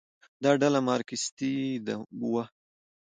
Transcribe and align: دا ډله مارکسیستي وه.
دا 0.43 0.51
ډله 0.61 0.79
مارکسیستي 0.89 1.51
وه. 2.31 2.43